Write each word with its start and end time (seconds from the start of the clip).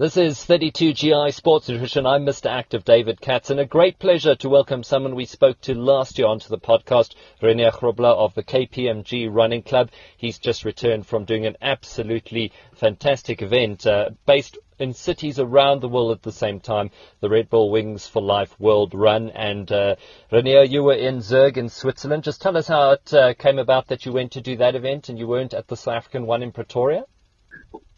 This 0.00 0.16
is 0.16 0.38
32GI 0.38 1.34
Sports 1.34 1.68
Nutrition. 1.68 2.06
I'm 2.06 2.24
Mr. 2.24 2.46
Active 2.46 2.86
David 2.86 3.20
Katz, 3.20 3.50
and 3.50 3.60
a 3.60 3.66
great 3.66 3.98
pleasure 3.98 4.34
to 4.36 4.48
welcome 4.48 4.82
someone 4.82 5.14
we 5.14 5.26
spoke 5.26 5.60
to 5.60 5.74
last 5.74 6.18
year 6.18 6.26
onto 6.26 6.48
the 6.48 6.56
podcast, 6.56 7.14
Renier 7.42 7.70
Grobler 7.70 8.16
of 8.16 8.32
the 8.32 8.42
KPMG 8.42 9.28
Running 9.30 9.62
Club. 9.62 9.90
He's 10.16 10.38
just 10.38 10.64
returned 10.64 11.06
from 11.06 11.26
doing 11.26 11.44
an 11.44 11.58
absolutely 11.60 12.50
fantastic 12.74 13.42
event 13.42 13.86
uh, 13.86 14.08
based 14.24 14.56
in 14.78 14.94
cities 14.94 15.38
around 15.38 15.82
the 15.82 15.88
world 15.90 16.12
at 16.12 16.22
the 16.22 16.32
same 16.32 16.60
time, 16.60 16.90
the 17.20 17.28
Red 17.28 17.50
Bull 17.50 17.70
Wings 17.70 18.06
for 18.06 18.22
Life 18.22 18.58
World 18.58 18.94
Run. 18.94 19.28
And 19.28 19.70
uh, 19.70 19.96
you 20.32 20.82
were 20.82 20.94
in 20.94 21.20
Zurich 21.20 21.58
in 21.58 21.68
Switzerland. 21.68 22.24
Just 22.24 22.40
tell 22.40 22.56
us 22.56 22.68
how 22.68 22.92
it 22.92 23.12
uh, 23.12 23.34
came 23.34 23.58
about 23.58 23.88
that 23.88 24.06
you 24.06 24.14
went 24.14 24.32
to 24.32 24.40
do 24.40 24.56
that 24.56 24.74
event 24.74 25.10
and 25.10 25.18
you 25.18 25.26
weren't 25.26 25.52
at 25.52 25.68
the 25.68 25.76
South 25.76 25.96
African 25.96 26.24
one 26.24 26.42
in 26.42 26.52
Pretoria. 26.52 27.04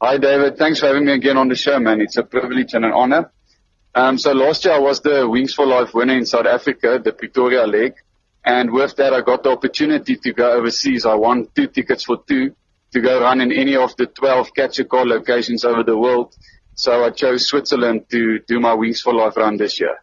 Hi, 0.05 0.19
David. 0.19 0.59
Thanks 0.59 0.80
for 0.80 0.87
having 0.87 1.05
me 1.05 1.12
again 1.12 1.37
on 1.37 1.47
the 1.47 1.55
show, 1.55 1.79
man. 1.79 2.01
It's 2.01 2.16
a 2.16 2.24
privilege 2.24 2.74
and 2.74 2.84
an 2.84 2.91
honor. 2.91 3.30
Um, 3.95 4.19
so 4.19 4.33
last 4.33 4.65
year 4.65 4.74
I 4.74 4.80
was 4.80 5.01
the 5.01 5.29
Wings 5.29 5.55
for 5.55 5.65
Life 5.65 5.95
winner 5.95 6.16
in 6.16 6.27
South 6.27 6.47
Africa, 6.47 7.01
the 7.01 7.12
Pretoria 7.12 7.69
leg. 7.69 7.95
And 8.45 8.73
with 8.73 8.96
that, 8.96 9.15
I 9.15 9.20
got 9.20 9.45
the 9.45 9.51
opportunity 9.51 10.16
to 10.16 10.33
go 10.33 10.55
overseas. 10.55 11.07
I 11.07 11.15
won 11.15 11.46
two 11.55 11.69
tickets 11.69 12.02
for 12.02 12.16
two 12.29 12.57
to 12.91 13.01
go 13.01 13.21
run 13.21 13.41
in 13.41 13.52
any 13.52 13.76
of 13.76 13.95
the 13.95 14.07
12 14.07 14.52
catch 14.57 14.80
a 14.80 14.85
car 14.85 15.07
locations 15.07 15.65
over 15.65 15.85
the 15.85 15.96
world. 15.96 16.35
So 16.74 17.04
I 17.04 17.10
chose 17.10 17.46
Switzerland 17.46 18.07
to 18.10 18.41
do 18.41 18.59
my 18.59 18.74
Wings 18.74 19.01
for 19.02 19.15
Life 19.15 19.37
run 19.37 19.57
this 19.57 19.79
year. 19.79 19.98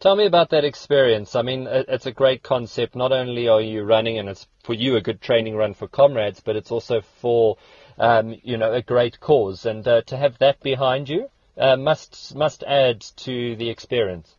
Tell 0.00 0.16
me 0.16 0.24
about 0.24 0.50
that 0.50 0.64
experience. 0.64 1.36
I 1.36 1.42
mean, 1.42 1.66
it's 1.70 2.06
a 2.06 2.12
great 2.12 2.42
concept. 2.42 2.96
Not 2.96 3.12
only 3.12 3.48
are 3.48 3.60
you 3.60 3.82
running 3.82 4.18
and 4.18 4.30
it's 4.30 4.46
for 4.64 4.72
you 4.72 4.96
a 4.96 5.02
good 5.02 5.20
training 5.20 5.54
run 5.54 5.74
for 5.74 5.86
comrades, 5.86 6.40
but 6.40 6.56
it's 6.56 6.70
also 6.70 7.02
for 7.20 7.58
um, 7.98 8.36
you 8.42 8.56
know, 8.56 8.72
a 8.72 8.82
great 8.82 9.20
cause. 9.20 9.64
And 9.66 9.86
uh, 9.86 10.02
to 10.02 10.16
have 10.16 10.38
that 10.38 10.62
behind 10.62 11.08
you 11.08 11.28
uh, 11.56 11.76
must 11.76 12.34
must 12.34 12.62
add 12.64 13.00
to 13.16 13.56
the 13.56 13.70
experience. 13.70 14.34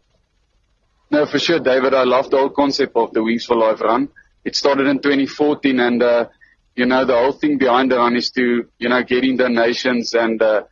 No, 1.09 1.25
for 1.25 1.39
sure, 1.39 1.59
David. 1.59 1.93
I 1.93 2.03
love 2.03 2.29
the 2.29 2.37
whole 2.37 2.49
concept 2.49 2.95
of 2.95 3.13
the 3.13 3.23
Wings 3.23 3.45
for 3.45 3.55
Life 3.55 3.81
run. 3.81 4.09
It 4.43 4.55
started 4.55 4.87
in 4.87 4.99
2014, 4.99 5.79
and 5.79 6.03
uh, 6.03 6.25
you 6.75 6.85
know 6.85 7.05
the 7.05 7.13
whole 7.13 7.31
thing 7.31 7.57
behind 7.57 7.91
the 7.91 7.97
run 7.97 8.15
is 8.15 8.29
to 8.31 8.67
you 8.77 8.89
know 8.89 9.03
getting 9.03 9.37
donations 9.37 10.13
and 10.13 10.41
uh, 10.41 10.63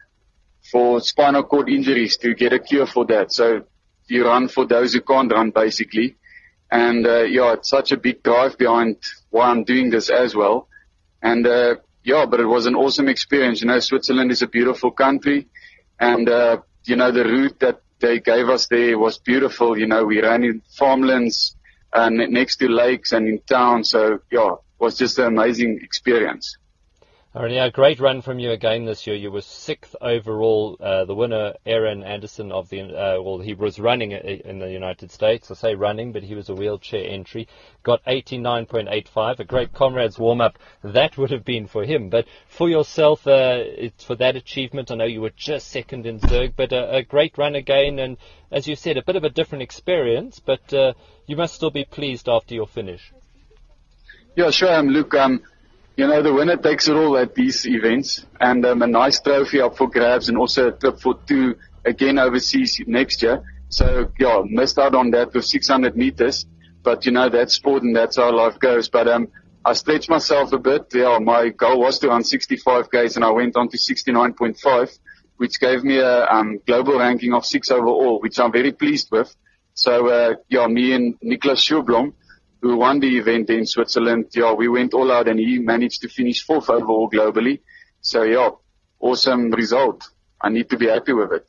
for 0.71 0.99
spinal 0.99 1.43
cord 1.43 1.69
injuries 1.69 2.17
to 2.17 2.33
get 2.33 2.53
a 2.53 2.59
cure 2.59 2.87
for 2.87 3.05
that. 3.05 3.31
So 3.31 3.63
you 4.07 4.25
run 4.25 4.47
for 4.47 4.65
those 4.65 4.93
who 4.93 5.01
can't 5.01 5.31
run, 5.31 5.51
basically. 5.51 6.15
And 6.71 7.05
uh, 7.05 7.23
yeah, 7.23 7.53
it's 7.53 7.69
such 7.69 7.91
a 7.91 7.97
big 7.97 8.23
drive 8.23 8.57
behind 8.57 8.97
why 9.29 9.49
I'm 9.49 9.63
doing 9.63 9.89
this 9.89 10.09
as 10.09 10.35
well. 10.35 10.67
And 11.21 11.45
uh, 11.47 11.75
yeah, 12.05 12.25
but 12.27 12.39
it 12.39 12.45
was 12.45 12.67
an 12.67 12.75
awesome 12.75 13.09
experience. 13.09 13.61
You 13.61 13.67
know, 13.67 13.79
Switzerland 13.79 14.31
is 14.31 14.43
a 14.43 14.47
beautiful 14.47 14.91
country, 14.91 15.47
and 15.99 16.29
uh, 16.29 16.57
you 16.83 16.95
know 16.95 17.11
the 17.11 17.23
route 17.25 17.59
that 17.59 17.81
they 17.99 18.19
gave 18.19 18.47
us 18.47 18.67
there 18.67 18.97
was 18.99 19.17
beautiful. 19.17 19.77
You 19.77 19.87
know, 19.87 20.05
we 20.05 20.21
ran 20.21 20.43
in 20.43 20.61
farmlands 20.77 21.55
uh, 21.91 22.09
next 22.09 22.57
to 22.57 22.69
lakes 22.69 23.11
and 23.11 23.27
in 23.27 23.39
town, 23.49 23.83
so 23.83 24.19
yeah, 24.31 24.53
it 24.53 24.79
was 24.79 24.97
just 24.97 25.17
an 25.17 25.25
amazing 25.25 25.79
experience. 25.81 26.57
Yeah, 27.37 27.67
great 27.69 27.99
run 27.99 28.21
from 28.21 28.39
you 28.39 28.51
again 28.51 28.85
this 28.85 29.05
year. 29.05 29.15
You 29.15 29.29
were 29.29 29.41
sixth 29.41 29.93
overall. 29.99 30.77
Uh, 30.79 31.03
the 31.03 31.13
winner, 31.13 31.53
Aron 31.65 32.01
Anderson 32.01 32.49
of 32.49 32.69
the, 32.69 32.81
uh, 32.81 33.21
well, 33.21 33.39
he 33.39 33.53
was 33.53 33.77
running 33.77 34.11
in 34.13 34.59
the 34.59 34.71
United 34.71 35.11
States. 35.11 35.51
I 35.51 35.55
say 35.55 35.75
running, 35.75 36.13
but 36.13 36.23
he 36.23 36.33
was 36.33 36.47
a 36.47 36.55
wheelchair 36.55 37.05
entry. 37.05 37.49
Got 37.83 38.05
89.85, 38.05 39.39
a 39.39 39.43
great 39.43 39.73
comrades 39.73 40.17
warm 40.17 40.39
up. 40.39 40.57
That 40.81 41.17
would 41.17 41.29
have 41.31 41.43
been 41.43 41.67
for 41.67 41.83
him. 41.83 42.09
But 42.09 42.25
for 42.47 42.69
yourself, 42.69 43.27
uh, 43.27 43.57
it's 43.59 44.05
for 44.05 44.15
that 44.15 44.37
achievement. 44.37 44.89
I 44.89 44.95
know 44.95 45.03
you 45.03 45.21
were 45.21 45.33
just 45.35 45.67
second 45.67 46.05
in 46.05 46.19
Zurich, 46.19 46.53
but 46.55 46.71
a, 46.71 46.95
a 46.95 47.03
great 47.03 47.37
run 47.37 47.55
again. 47.55 47.99
And 47.99 48.15
as 48.49 48.65
you 48.65 48.77
said, 48.77 48.95
a 48.95 49.03
bit 49.03 49.17
of 49.17 49.25
a 49.25 49.29
different 49.29 49.61
experience, 49.61 50.39
but 50.39 50.73
uh, 50.73 50.93
you 51.27 51.35
must 51.35 51.55
still 51.55 51.71
be 51.71 51.83
pleased 51.83 52.29
after 52.29 52.55
your 52.55 52.67
finish. 52.67 53.11
Yeah, 54.37 54.51
sure. 54.51 54.73
Um, 54.73 54.87
Luke, 54.87 55.13
um, 55.15 55.43
you 55.97 56.07
know, 56.07 56.21
the 56.21 56.33
winner 56.33 56.57
takes 56.57 56.87
it 56.87 56.95
all 56.95 57.17
at 57.17 57.35
these 57.35 57.65
events 57.65 58.25
and 58.39 58.65
um, 58.65 58.81
a 58.81 58.87
nice 58.87 59.19
trophy 59.21 59.61
up 59.61 59.77
for 59.77 59.89
grabs 59.89 60.27
and 60.27 60.37
also 60.37 60.67
a 60.67 60.71
trip 60.71 60.99
for 60.99 61.19
two 61.25 61.55
again 61.85 62.19
overseas 62.19 62.81
next 62.85 63.21
year. 63.21 63.43
So, 63.69 64.11
yeah, 64.19 64.41
missed 64.45 64.77
out 64.77 64.93
on 64.93 65.11
that 65.11 65.33
with 65.33 65.45
600 65.45 65.95
meters. 65.95 66.45
But, 66.83 67.05
you 67.05 67.11
know, 67.11 67.29
that's 67.29 67.53
sport 67.53 67.83
and 67.83 67.95
that's 67.95 68.17
how 68.17 68.31
life 68.35 68.59
goes. 68.59 68.89
But, 68.89 69.07
um, 69.07 69.29
I 69.63 69.73
stretched 69.73 70.09
myself 70.09 70.53
a 70.53 70.59
bit. 70.59 70.87
Yeah, 70.93 71.17
my 71.19 71.49
goal 71.49 71.79
was 71.79 71.97
to 71.99 72.09
run 72.09 72.23
65 72.23 72.89
Ks 72.89 73.15
and 73.15 73.25
I 73.25 73.31
went 73.31 73.55
on 73.55 73.69
to 73.69 73.77
69.5, 73.77 74.99
which 75.37 75.59
gave 75.59 75.83
me 75.83 75.97
a 75.97 76.25
um, 76.27 76.59
global 76.67 76.99
ranking 76.99 77.33
of 77.33 77.45
six 77.45 77.71
overall, 77.71 78.19
which 78.19 78.39
I'm 78.39 78.51
very 78.51 78.71
pleased 78.71 79.09
with. 79.11 79.35
So, 79.73 80.07
uh, 80.07 80.35
yeah, 80.49 80.67
me 80.67 80.93
and 80.93 81.19
Niklas 81.21 81.57
Schublom, 81.65 82.13
who 82.65 82.77
won 82.77 82.99
the 82.99 83.19
event 83.19 83.47
in 83.51 83.63
Switzerland, 83.63 84.25
yeah, 84.33 84.51
we 84.51 84.67
went 84.67 84.95
all 84.95 85.11
out 85.11 85.27
and 85.27 85.39
he 85.39 85.59
managed 85.59 86.01
to 86.01 86.09
finish 86.09 86.43
fourth 86.43 86.67
overall 86.67 87.07
globally. 87.07 87.59
So 88.01 88.23
yeah, 88.23 88.49
awesome 88.99 89.51
result. 89.51 90.09
I 90.41 90.49
need 90.49 90.71
to 90.71 90.77
be 90.77 90.87
happy 90.87 91.13
with 91.13 91.31
it. 91.31 91.45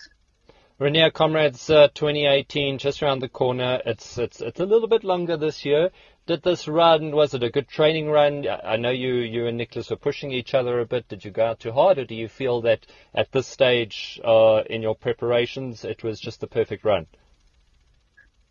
Renier 0.78 1.10
Comrades 1.10 1.71
uh, 1.71 1.88
2018 1.94 2.76
just 2.76 3.03
around 3.03 3.21
the 3.21 3.31
corner. 3.31 3.81
It's 3.87 4.19
it's 4.19 4.43
it's 4.43 4.60
a 4.60 4.66
little 4.66 4.88
bit 4.88 5.05
longer 5.05 5.38
this 5.38 5.65
year. 5.65 5.88
Did 6.26 6.43
this 6.43 6.69
run 6.69 7.12
was 7.12 7.32
it 7.32 7.43
a 7.43 7.49
good 7.49 7.69
training 7.69 8.10
run? 8.10 8.47
I 8.47 8.76
know 8.76 8.91
you 8.91 9.15
you 9.15 9.47
and 9.47 9.56
Nicholas 9.56 9.88
were 9.88 9.97
pushing 9.97 10.32
each 10.32 10.53
other 10.53 10.81
a 10.81 10.84
bit. 10.84 11.09
Did 11.09 11.25
you 11.25 11.31
go 11.31 11.47
out 11.47 11.60
too 11.60 11.72
hard, 11.72 11.97
or 11.97 12.05
do 12.05 12.15
you 12.15 12.28
feel 12.28 12.60
that 12.60 12.84
at 13.15 13.32
this 13.32 13.47
stage 13.47 14.21
uh, 14.22 14.65
in 14.69 14.82
your 14.82 14.94
preparations 14.94 15.82
it 15.82 16.05
was 16.05 16.21
just 16.21 16.43
the 16.43 16.47
perfect 16.47 16.84
run? 16.84 17.06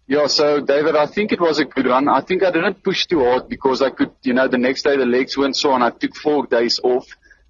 Yeah, 0.08 0.28
so 0.28 0.62
David, 0.62 0.96
I 0.96 1.08
think 1.08 1.32
it 1.32 1.42
was 1.42 1.58
a 1.58 1.66
good 1.66 1.88
run. 1.88 2.08
I 2.08 2.22
think 2.22 2.44
I 2.44 2.52
didn't 2.52 2.84
push 2.84 3.08
too 3.08 3.24
hard 3.24 3.50
because 3.50 3.82
I 3.82 3.90
could, 3.90 4.12
you 4.22 4.34
know, 4.34 4.48
the 4.48 4.60
next 4.60 4.84
day 4.84 4.96
the 4.98 5.06
legs 5.06 5.36
weren't 5.36 5.56
sore 5.56 5.74
and 5.74 5.84
I 5.84 5.90
took 5.90 6.16
four 6.16 6.46
days 6.46 6.80
off 6.84 7.08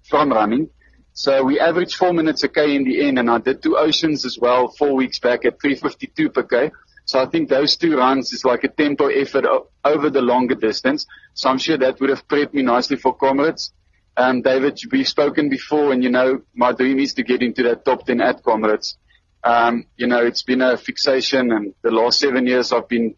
from 0.08 0.32
running. 0.32 0.70
So 1.12 1.44
we 1.44 1.60
averaged 1.60 1.96
four 1.96 2.14
minutes 2.14 2.44
a 2.44 2.48
K 2.48 2.74
in 2.74 2.84
the 2.84 3.06
end 3.06 3.18
and 3.18 3.30
I 3.30 3.38
did 3.38 3.62
two 3.62 3.76
oceans 3.76 4.24
as 4.24 4.38
well 4.38 4.68
four 4.68 4.94
weeks 4.94 5.18
back 5.18 5.44
at 5.44 5.60
352 5.60 6.30
per 6.30 6.44
K. 6.44 6.70
So 7.04 7.20
I 7.20 7.26
think 7.26 7.50
those 7.50 7.76
two 7.76 7.94
runs 7.98 8.32
is 8.32 8.42
like 8.42 8.64
a 8.64 8.68
tempo 8.68 9.08
effort 9.08 9.44
over 9.84 10.08
the 10.08 10.22
longer 10.22 10.54
distance. 10.54 11.06
So 11.34 11.50
I'm 11.50 11.58
sure 11.58 11.76
that 11.76 12.00
would 12.00 12.10
have 12.10 12.26
prepped 12.26 12.54
me 12.54 12.62
nicely 12.62 12.96
for 12.96 13.14
comrades. 13.14 13.70
Um, 14.16 14.40
David, 14.40 14.80
we've 14.90 15.06
spoken 15.06 15.50
before 15.50 15.92
and 15.92 16.02
you 16.02 16.08
know, 16.08 16.40
my 16.54 16.72
dream 16.72 17.00
is 17.00 17.12
to 17.14 17.22
get 17.22 17.42
into 17.42 17.62
that 17.64 17.84
top 17.84 18.06
10 18.06 18.22
at 18.22 18.42
comrades. 18.42 18.96
Um, 19.46 19.86
you 19.96 20.08
know, 20.08 20.26
it's 20.26 20.42
been 20.42 20.60
a 20.60 20.76
fixation 20.76 21.52
and 21.52 21.72
the 21.82 21.92
last 21.92 22.18
seven 22.18 22.48
years 22.48 22.72
I've 22.72 22.88
been 22.88 23.14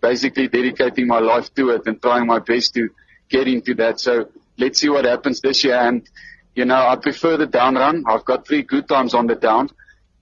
basically 0.00 0.48
dedicating 0.48 1.06
my 1.06 1.18
life 1.18 1.52
to 1.54 1.68
it 1.68 1.82
and 1.84 2.00
trying 2.00 2.26
my 2.26 2.38
best 2.38 2.72
to 2.74 2.88
get 3.28 3.46
into 3.46 3.74
that. 3.74 4.00
So 4.00 4.30
let's 4.56 4.80
see 4.80 4.88
what 4.88 5.04
happens 5.04 5.42
this 5.42 5.64
year. 5.64 5.76
And, 5.76 6.08
you 6.54 6.64
know, 6.64 6.76
I 6.76 6.96
prefer 6.96 7.36
the 7.36 7.46
down 7.46 7.74
run. 7.74 8.04
I've 8.08 8.24
got 8.24 8.46
three 8.46 8.62
good 8.62 8.88
times 8.88 9.12
on 9.12 9.26
the 9.26 9.34
down. 9.34 9.68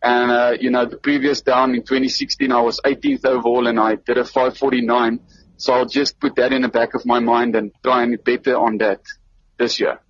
And, 0.03 0.32
uh, 0.32 0.56
you 0.60 0.70
know, 0.70 0.87
the 0.87 0.97
previous 0.97 1.41
down 1.41 1.71
in 1.76 1.82
2016, 1.82 2.50
I 2.50 2.60
was 2.60 2.81
18th 2.84 3.25
overall 3.25 3.69
and 3.69 3.78
I 3.78 3.94
did 3.94 4.19
a 4.19 4.25
549. 4.25 5.21
So 5.56 5.72
I'll 5.72 5.86
just 5.86 6.19
put 6.19 6.34
that 6.34 6.53
in 6.53 6.62
the 6.62 6.69
back 6.69 6.95
of 6.95 7.07
my 7.07 7.21
mind 7.21 7.54
and 7.54 7.71
try 7.84 8.03
and 8.03 8.18
better 8.24 8.57
on 8.57 8.78
that 8.78 9.03
this 9.57 9.78
year. 9.78 10.00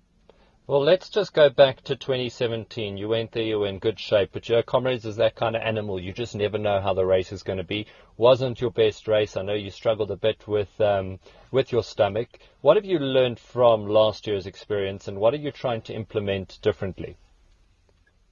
Well, 0.67 0.81
let's 0.81 1.09
just 1.09 1.31
go 1.31 1.51
back 1.51 1.81
to 1.83 1.95
2017. 1.95 2.97
You 2.97 3.07
went 3.07 3.33
there, 3.33 3.43
you 3.43 3.59
were 3.59 3.67
in 3.67 3.77
good 3.77 3.99
shape, 3.99 4.31
but 4.33 4.49
your 4.49 4.63
comrades 4.63 5.05
is 5.05 5.17
that 5.17 5.35
kind 5.35 5.55
of 5.55 5.61
animal. 5.61 5.99
You 5.99 6.11
just 6.11 6.33
never 6.33 6.57
know 6.57 6.81
how 6.81 6.95
the 6.95 7.05
race 7.05 7.31
is 7.31 7.43
going 7.43 7.59
to 7.59 7.63
be. 7.63 7.85
Wasn't 8.17 8.59
your 8.59 8.71
best 8.71 9.07
race. 9.07 9.37
I 9.37 9.43
know 9.43 9.53
you 9.53 9.69
struggled 9.69 10.09
a 10.09 10.15
bit 10.15 10.47
with 10.47 10.81
um, 10.81 11.19
with 11.51 11.71
your 11.71 11.83
stomach. 11.83 12.29
What 12.61 12.77
have 12.77 12.85
you 12.85 12.97
learned 12.97 13.39
from 13.39 13.85
last 13.85 14.25
year's 14.25 14.47
experience, 14.47 15.07
and 15.07 15.19
what 15.19 15.35
are 15.35 15.37
you 15.37 15.51
trying 15.51 15.83
to 15.83 15.93
implement 15.93 16.57
differently? 16.63 17.15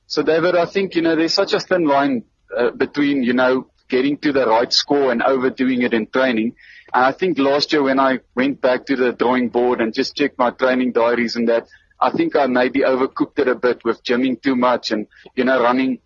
So, 0.07 0.23
David, 0.23 0.55
I 0.55 0.65
think 0.65 0.95
you 0.95 1.03
know 1.03 1.15
there's 1.15 1.35
such 1.35 1.53
a 1.53 1.59
thin 1.59 1.85
line 1.85 2.23
uh, 2.57 2.71
between 2.71 3.21
you 3.21 3.33
know 3.33 3.67
getting 3.89 4.17
to 4.17 4.31
the 4.31 4.47
right 4.47 4.73
score 4.73 5.11
and 5.11 5.21
overdoing 5.21 5.83
it 5.83 5.93
in 5.93 6.07
training. 6.07 6.55
And 6.95 7.05
I 7.05 7.11
think 7.11 7.37
last 7.37 7.73
year 7.73 7.83
when 7.83 7.99
I 7.99 8.21
went 8.33 8.59
back 8.59 8.87
to 8.87 8.95
the 8.95 9.11
drawing 9.11 9.49
board 9.49 9.81
and 9.81 9.93
just 9.93 10.15
checked 10.15 10.39
my 10.39 10.49
training 10.49 10.93
diaries 10.93 11.35
and 11.35 11.47
that 11.49 11.67
I 12.07 12.11
think 12.11 12.35
I 12.35 12.47
maybe 12.47 12.81
overcooked 12.81 13.39
it 13.39 13.47
a 13.47 13.55
bit 13.55 13.83
with 13.83 14.03
gymming 14.03 14.41
too 14.41 14.55
much 14.55 14.91
and, 14.91 15.07
you 15.35 15.45
know, 15.45 15.61
running 15.61 15.99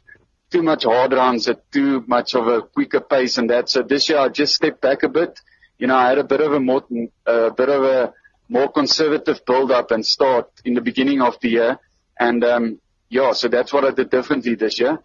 too 0.51 0.63
much 0.63 0.83
hard 0.83 1.11
runs 1.13 1.47
at 1.49 1.69
too 1.71 2.03
much 2.07 2.35
of 2.35 2.47
a 2.47 2.61
quicker 2.61 3.01
pace 3.01 3.37
and 3.37 3.49
that. 3.49 3.69
So 3.69 3.81
this 3.81 4.07
year 4.09 4.19
I 4.19 4.29
just 4.29 4.55
stepped 4.55 4.81
back 4.81 5.03
a 5.03 5.09
bit 5.09 5.39
you 5.77 5.87
know, 5.87 5.95
I 5.95 6.09
had 6.09 6.17
a 6.17 6.23
bit 6.23 6.41
of 6.41 6.53
a 6.53 6.59
more, 6.59 6.83
a 7.25 7.51
bit 7.51 7.69
of 7.69 7.83
a 7.83 8.13
more 8.49 8.71
conservative 8.71 9.45
build 9.45 9.71
up 9.71 9.91
and 9.91 10.05
start 10.05 10.49
in 10.65 10.73
the 10.73 10.81
beginning 10.81 11.21
of 11.21 11.39
the 11.39 11.49
year. 11.49 11.79
And, 12.19 12.43
um, 12.43 12.81
yeah, 13.09 13.33
so 13.33 13.47
that's 13.47 13.71
what 13.71 13.85
I 13.85 13.91
did 13.91 14.09
differently 14.09 14.55
this 14.55 14.79
year. 14.79 14.99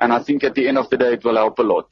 And 0.00 0.12
I 0.12 0.22
think 0.22 0.44
at 0.44 0.54
the 0.54 0.68
end 0.68 0.78
of 0.78 0.90
the 0.90 0.96
day, 0.96 1.14
it 1.14 1.24
will 1.24 1.36
help 1.36 1.58
a 1.58 1.62
lot. 1.62 1.90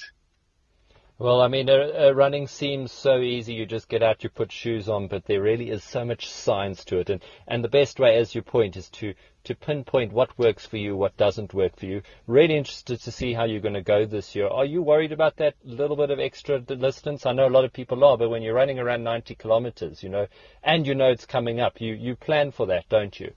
Well, 1.17 1.41
I 1.41 1.47
mean, 1.47 1.71
uh, 1.71 2.09
uh, 2.09 2.13
running 2.13 2.49
seems 2.49 2.91
so 2.91 3.21
easy. 3.21 3.55
You 3.55 3.67
just 3.67 3.89
get 3.89 4.03
out, 4.03 4.25
you 4.25 4.31
put 4.31 4.51
shoes 4.51 4.89
on, 4.89 5.07
but 5.07 5.25
there 5.27 5.41
really 5.41 5.71
is 5.71 5.85
so 5.85 6.05
much 6.05 6.29
science 6.29 6.85
to 6.87 6.99
it. 6.99 7.09
And, 7.09 7.23
and 7.47 7.63
the 7.63 7.69
best 7.69 8.01
way, 8.01 8.17
as 8.17 8.35
you 8.35 8.43
point, 8.43 8.77
is 8.77 8.91
to, 8.91 9.15
to 9.45 9.55
pinpoint 9.55 10.13
what 10.13 10.37
works 10.37 10.67
for 10.67 10.77
you, 10.77 10.97
what 10.97 11.17
doesn't 11.17 11.55
work 11.55 11.79
for 11.79 11.87
you. 11.87 12.03
Really 12.27 12.57
interested 12.57 13.01
to 13.01 13.13
see 13.13 13.33
how 13.33 13.45
you're 13.45 13.61
going 13.61 13.75
to 13.75 13.81
go 13.81 14.05
this 14.05 14.35
year. 14.35 14.49
Are 14.49 14.65
you 14.65 14.83
worried 14.83 15.13
about 15.13 15.37
that 15.37 15.55
little 15.63 15.95
bit 15.97 16.11
of 16.11 16.19
extra 16.19 16.59
distance? 16.59 17.27
I 17.27 17.33
know 17.33 17.47
a 17.47 17.49
lot 17.49 17.65
of 17.65 17.73
people 17.73 18.03
are, 18.03 18.19
but 18.19 18.29
when 18.29 18.43
you're 18.43 18.53
running 18.53 18.81
around 18.81 19.05
90 19.05 19.37
kilometers, 19.37 20.03
you 20.03 20.09
know, 20.09 20.27
and 20.65 20.85
you 20.85 20.97
know 20.97 21.11
it's 21.11 21.27
coming 21.27 21.61
up, 21.61 21.81
you, 21.81 21.95
you 21.95 22.17
plan 22.17 22.51
for 22.51 22.67
that, 22.67 22.89
don't 22.89 23.21
you? 23.21 23.33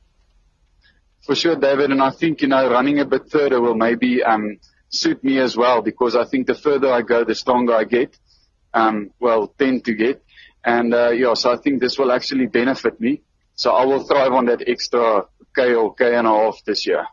For 1.27 1.35
sure, 1.35 1.55
David. 1.55 1.91
And 1.91 2.01
I 2.01 2.09
think, 2.09 2.41
you 2.41 2.47
know, 2.47 2.71
running 2.71 3.01
a 3.01 3.05
bit 3.05 3.29
further 3.29 3.61
will 3.61 3.75
maybe, 3.75 4.23
um, 4.23 4.57
suit 4.89 5.23
me 5.23 5.39
as 5.39 5.55
well 5.55 5.81
because 5.81 6.15
I 6.15 6.25
think 6.25 6.47
the 6.47 6.55
further 6.55 6.91
I 6.91 7.01
go, 7.01 7.23
the 7.23 7.35
stronger 7.35 7.73
I 7.73 7.83
get. 7.83 8.17
Um, 8.73 9.11
well, 9.19 9.47
tend 9.47 9.85
to 9.85 9.93
get. 9.93 10.23
And, 10.63 10.93
uh, 10.93 11.09
yeah, 11.09 11.33
so 11.33 11.51
I 11.51 11.57
think 11.57 11.79
this 11.79 11.97
will 11.97 12.11
actually 12.11 12.47
benefit 12.47 12.99
me. 12.99 13.21
So 13.55 13.71
I 13.71 13.85
will 13.85 14.03
thrive 14.03 14.33
on 14.33 14.45
that 14.45 14.63
extra 14.67 15.23
K 15.55 15.73
or 15.73 15.95
K 15.95 16.15
and 16.15 16.27
a 16.27 16.29
half 16.29 16.63
this 16.65 16.85
year. 16.85 17.07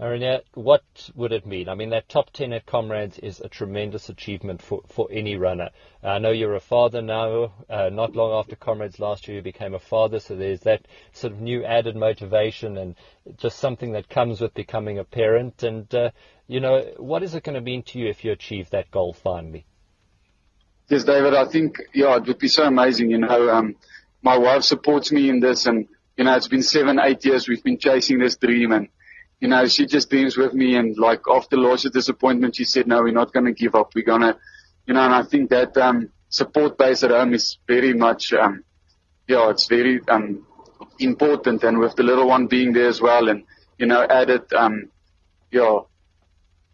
Renier, 0.00 0.40
what 0.54 0.82
would 1.14 1.30
it 1.30 1.46
mean? 1.46 1.68
I 1.68 1.76
mean, 1.76 1.90
that 1.90 2.08
top 2.08 2.32
10 2.32 2.52
at 2.52 2.66
Comrades 2.66 3.16
is 3.20 3.40
a 3.40 3.48
tremendous 3.48 4.08
achievement 4.08 4.60
for, 4.60 4.82
for 4.88 5.06
any 5.08 5.36
runner. 5.36 5.70
I 6.02 6.18
know 6.18 6.32
you're 6.32 6.56
a 6.56 6.60
father 6.60 7.00
now. 7.00 7.52
Uh, 7.70 7.90
not 7.90 8.16
long 8.16 8.32
after 8.32 8.56
Comrades 8.56 8.98
last 8.98 9.28
year, 9.28 9.36
you 9.36 9.42
became 9.42 9.72
a 9.72 9.78
father, 9.78 10.18
so 10.18 10.34
there's 10.34 10.62
that 10.62 10.88
sort 11.12 11.32
of 11.32 11.40
new 11.40 11.64
added 11.64 11.94
motivation 11.94 12.76
and 12.76 12.96
just 13.36 13.60
something 13.60 13.92
that 13.92 14.08
comes 14.08 14.40
with 14.40 14.52
becoming 14.54 14.98
a 14.98 15.04
parent. 15.04 15.62
And, 15.62 15.94
uh, 15.94 16.10
you 16.48 16.58
know, 16.58 16.92
what 16.96 17.22
is 17.22 17.36
it 17.36 17.44
going 17.44 17.54
to 17.54 17.60
mean 17.60 17.84
to 17.84 18.00
you 18.00 18.08
if 18.08 18.24
you 18.24 18.32
achieve 18.32 18.70
that 18.70 18.90
goal 18.90 19.12
finally? 19.12 19.64
Yes, 20.88 21.04
David, 21.04 21.34
I 21.34 21.46
think, 21.46 21.76
yeah, 21.94 22.16
it 22.16 22.26
would 22.26 22.40
be 22.40 22.48
so 22.48 22.64
amazing. 22.64 23.10
You 23.10 23.18
know, 23.18 23.48
um, 23.48 23.76
my 24.22 24.38
wife 24.38 24.64
supports 24.64 25.12
me 25.12 25.30
in 25.30 25.38
this 25.38 25.66
and, 25.66 25.86
you 26.16 26.24
know, 26.24 26.34
it's 26.34 26.48
been 26.48 26.64
seven, 26.64 26.98
eight 26.98 27.24
years 27.24 27.48
we've 27.48 27.62
been 27.62 27.78
chasing 27.78 28.18
this 28.18 28.36
dream 28.36 28.72
and, 28.72 28.88
you 29.44 29.50
know, 29.50 29.66
she 29.66 29.84
just 29.84 30.08
dreams 30.08 30.38
with 30.38 30.54
me 30.54 30.74
and 30.74 30.96
like 30.96 31.20
after 31.30 31.58
last 31.58 31.86
disappointment, 31.92 32.56
she 32.56 32.64
said, 32.64 32.86
no, 32.86 33.02
we're 33.02 33.12
not 33.12 33.30
going 33.30 33.44
to 33.44 33.52
give 33.52 33.74
up. 33.74 33.94
We're 33.94 34.02
going 34.02 34.22
to, 34.22 34.38
you 34.86 34.94
know, 34.94 35.02
and 35.02 35.12
I 35.12 35.22
think 35.22 35.50
that, 35.50 35.76
um, 35.76 36.08
support 36.30 36.78
base 36.78 37.02
at 37.04 37.10
home 37.10 37.34
is 37.34 37.58
very 37.68 37.92
much, 37.92 38.32
um, 38.32 38.64
yeah, 39.28 39.50
it's 39.50 39.66
very, 39.66 40.00
um, 40.08 40.46
important 40.98 41.62
and 41.62 41.78
with 41.78 41.94
the 41.94 42.02
little 42.02 42.26
one 42.26 42.46
being 42.46 42.72
there 42.72 42.88
as 42.88 43.02
well 43.02 43.28
and, 43.28 43.44
you 43.76 43.84
know, 43.84 44.02
added, 44.08 44.50
um, 44.54 44.90
yeah, 45.50 45.80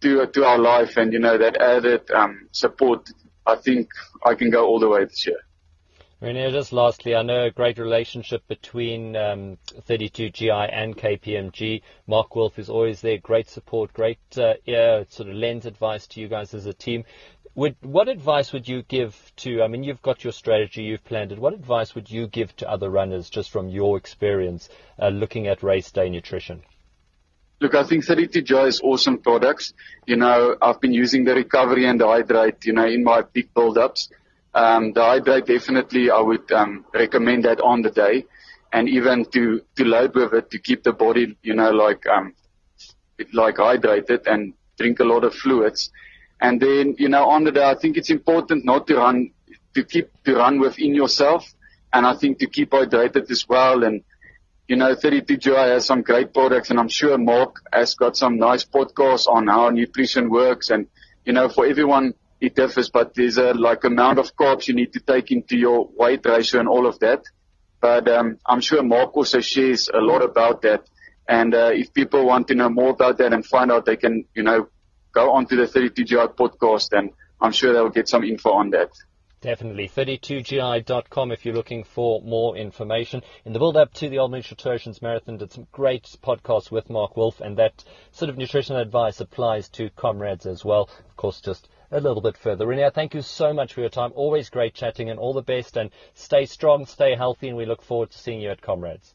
to, 0.03 0.27
to 0.29 0.45
our 0.45 0.59
life 0.59 0.97
and, 0.97 1.13
you 1.13 1.19
know, 1.19 1.37
that 1.39 1.57
added, 1.57 2.09
um, 2.13 2.51
support, 2.53 3.11
I 3.45 3.57
think 3.57 3.89
I 4.25 4.37
can 4.37 4.49
go 4.51 4.65
all 4.65 4.79
the 4.79 4.89
way 4.89 5.05
this 5.07 5.27
year. 5.27 5.41
Renier, 6.23 6.51
just 6.51 6.75
lastly, 6.75 7.17
I 7.17 7.23
know 7.23 7.45
a 7.45 7.51
great 7.51 7.79
relationship 7.79 8.47
between 8.47 9.17
um, 9.17 9.57
32GI 9.89 10.69
and 10.71 10.95
KPMG. 10.95 11.81
Mark 12.07 12.37
Wolf 12.37 12.59
is 12.59 12.69
always 12.69 13.01
there, 13.01 13.17
great 13.17 13.49
support, 13.49 13.95
great 13.95 14.19
uh, 14.37 14.55
yeah, 14.67 15.05
sort 15.09 15.31
of 15.31 15.35
lends 15.35 15.65
advice 15.65 16.07
to 16.09 16.21
you 16.21 16.29
guys 16.29 16.53
as 16.53 16.67
a 16.67 16.75
team. 16.75 17.05
What 17.55 18.09
advice 18.09 18.53
would 18.53 18.69
you 18.69 18.83
give 18.83 19.33
to, 19.37 19.63
I 19.63 19.69
mean, 19.69 19.83
you've 19.83 20.03
got 20.03 20.23
your 20.23 20.35
strategy, 20.35 20.83
you've 20.83 21.05
planned 21.05 21.33
it. 21.33 21.39
What 21.39 21.55
advice 21.55 21.95
would 21.95 22.11
you 22.11 22.27
give 22.27 22.55
to 22.57 22.71
other 22.71 22.91
runners 22.91 23.31
just 23.31 23.51
from 23.51 23.71
your 23.71 23.97
experience 23.97 24.69
uh, 24.99 25.09
looking 25.09 25.47
at 25.47 25.63
race 25.63 25.91
day 25.91 26.11
nutrition? 26.11 26.63
Look, 27.61 27.75
I 27.75 27.83
think 27.83 28.05
32GI 28.05 28.69
is 28.69 28.81
awesome 28.83 29.19
products. 29.19 29.73
You 30.07 30.17
know, 30.17 30.57
I've 30.61 30.81
been 30.83 30.93
using 30.93 31.25
the 31.25 31.35
recovery 31.35 31.87
and 31.87 31.99
the 31.99 32.07
hydrate, 32.07 32.65
you 32.67 32.75
know, 32.75 32.87
in 32.87 33.05
my 33.05 33.23
big 33.23 33.53
build-ups. 33.55 34.11
Um, 34.55 34.93
the 34.93 35.03
hydrate 35.03 35.47
definitely 35.47 36.11
I 36.11 36.21
would 36.21 36.51
um, 36.53 36.85
recommend 36.93 37.45
that 37.45 37.61
on 37.61 37.83
the 37.83 37.91
day, 37.91 38.27
and 38.73 38.89
even 38.89 39.25
to 39.27 39.63
to 39.77 39.85
load 39.85 40.15
with 40.15 40.33
it 40.35 40.51
to 40.51 40.59
keep 40.59 40.83
the 40.83 40.93
body, 40.93 41.37
you 41.43 41.55
know, 41.55 41.71
like 41.71 42.07
um, 42.07 42.35
like 43.33 43.57
hydrated 43.57 44.27
and 44.27 44.55
drink 44.79 45.01
a 45.01 45.05
lot 45.05 45.25
of 45.25 45.35
fluids. 45.35 45.91
And 46.41 46.61
then, 46.61 46.97
you 46.99 47.09
know, 47.09 47.29
on 47.29 47.45
the 47.45 47.53
day, 47.53 47.65
I 47.65 47.75
think 47.75 47.97
it's 47.97 48.11
important 48.11 48.65
not 48.65 48.87
to 48.87 48.97
run, 48.97 49.31
to 49.75 49.85
keep 49.85 50.11
to 50.25 50.37
run 50.37 50.59
within 50.59 50.95
yourself, 50.95 51.53
and 51.93 52.07
I 52.07 52.15
think 52.15 52.39
to 52.39 52.47
keep 52.47 52.71
hydrated 52.71 53.31
as 53.31 53.47
well. 53.49 53.85
And 53.85 54.03
you 54.67 54.77
know, 54.77 54.95
32GI 54.95 55.75
has 55.75 55.87
some 55.87 56.03
great 56.03 56.33
products, 56.33 56.71
and 56.71 56.79
I'm 56.79 56.89
sure 56.89 57.19
Mark 57.19 57.57
has 57.73 57.95
got 57.95 58.17
some 58.17 58.39
nice 58.39 58.65
podcasts 58.65 59.29
on 59.29 59.49
how 59.49 59.69
nutrition 59.71 60.31
works. 60.31 60.71
And 60.71 60.87
you 61.25 61.33
know, 61.33 61.49
for 61.49 61.67
everyone 61.67 62.15
it 62.41 62.55
differs, 62.55 62.91
but 62.91 63.15
there's 63.15 63.37
a 63.39 63.53
like 63.53 63.85
amount 63.85 64.19
of 64.19 64.35
carbs 64.35 64.67
you 64.69 64.75
need 64.75 64.93
to 64.95 65.01
take 65.01 65.31
into 65.31 65.57
your 65.57 65.89
weight 65.95 66.25
ratio 66.25 66.61
and 66.61 66.69
all 66.69 66.87
of 66.87 66.99
that. 67.01 67.23
But 67.81 68.09
um, 68.09 68.39
I'm 68.47 68.61
sure 68.61 68.83
Mark 68.83 69.17
also 69.17 69.41
shares 69.41 69.89
a 69.93 69.99
lot 69.99 70.23
about 70.23 70.63
that. 70.63 70.85
And 71.29 71.55
uh, 71.55 71.71
if 71.73 71.95
people 71.95 72.27
want 72.27 72.49
to 72.49 72.55
know 72.55 72.69
more 72.69 72.91
about 72.91 73.19
that 73.19 73.33
and 73.33 73.45
find 73.45 73.71
out, 73.71 73.87
they 73.87 73.97
can, 73.97 74.25
you 74.35 74.43
know, 74.43 74.69
go 75.13 75.33
onto 75.33 75.57
the 75.57 75.67
32GI 75.67 76.35
podcast, 76.37 76.89
and 76.93 77.11
I'm 77.41 77.53
sure 77.53 77.73
they'll 77.73 77.89
get 77.89 78.09
some 78.09 78.25
info 78.25 78.51
on 78.51 78.71
that. 78.71 78.91
Definitely. 79.41 79.89
32gi.com 79.89 81.33
if 81.33 81.47
you're 81.47 81.55
looking 81.55 81.85
for 81.85 82.21
more 82.21 82.57
information. 82.57 83.23
In 83.47 83.55
the 83.55 83.59
build 83.59 83.77
up 83.77 83.95
to 83.95 84.11
the 84.11 84.19
Old 84.19 84.33
Mutual 84.33 84.57
Two 84.57 84.69
Oceans 84.69 85.01
Marathon, 85.01 85.39
did 85.39 85.51
some 85.53 85.67
great 85.73 86.05
podcasts 86.23 86.71
with 86.71 86.91
Mark 86.91 87.17
Wolf, 87.17 87.41
and 87.41 87.57
that 87.57 87.83
sort 88.13 88.29
of 88.29 88.37
nutritional 88.37 88.83
advice 88.83 89.21
applies 89.21 89.71
to 89.71 89.89
comrades 89.91 90.45
as 90.45 90.63
well. 90.63 90.91
Of 91.09 91.17
course, 91.17 91.41
just 91.41 91.69
a 91.91 92.01
little 92.01 92.23
bit 92.23 92.37
further. 92.37 92.67
Renier, 92.67 92.91
thank 92.91 93.15
you 93.15 93.23
so 93.23 93.53
much 93.53 93.75
for 93.75 93.81
your 93.81 93.91
time. 93.91 94.13
Always 94.15 94.51
great 94.51 94.75
chatting 94.75 95.11
and 95.11 95.19
all 95.19 95.33
the 95.33 95.43
best 95.43 95.77
and 95.77 95.91
stay 96.15 96.47
strong, 96.47 96.87
stay 96.87 97.15
healthy, 97.17 97.49
and 97.49 97.57
we 97.57 97.67
look 97.67 97.83
forward 97.83 98.11
to 98.11 98.19
seeing 98.19 98.41
you 98.41 98.51
at 98.51 98.61
Comrades. 98.61 99.15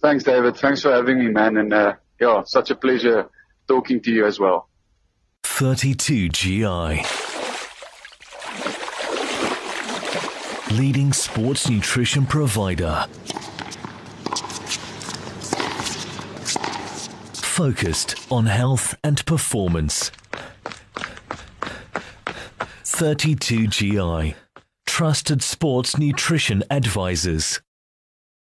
Thanks, 0.00 0.24
David. 0.24 0.56
Thanks 0.56 0.82
for 0.82 0.92
having 0.92 1.18
me, 1.18 1.28
man. 1.28 1.56
And 1.56 1.72
uh, 1.72 1.94
yeah, 2.20 2.42
such 2.44 2.70
a 2.70 2.74
pleasure 2.74 3.30
talking 3.68 4.00
to 4.00 4.10
you 4.10 4.26
as 4.26 4.40
well. 4.40 4.68
32 5.44 6.28
GI. 6.30 7.04
Leading 10.72 11.12
sports 11.12 11.68
nutrition 11.68 12.24
provider. 12.24 13.04
Focused 17.34 18.32
on 18.32 18.46
health 18.46 18.96
and 19.04 19.24
performance. 19.26 20.10
32GI. 22.92 24.34
Trusted 24.86 25.42
sports 25.42 25.98
nutrition 25.98 26.62
advisors. 26.70 27.60